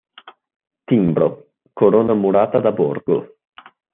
Timbro: 0.91 1.27
corona 1.83 2.15
murata 2.23 2.59
da 2.65 2.71
borgo. 2.83 3.17